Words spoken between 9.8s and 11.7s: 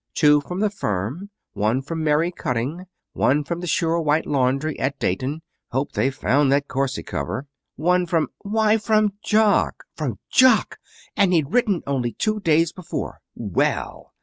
From Jock! And he'd